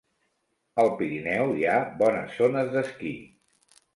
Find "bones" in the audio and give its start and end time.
2.01-2.33